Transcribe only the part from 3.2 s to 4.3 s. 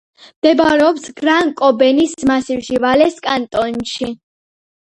კანტონში.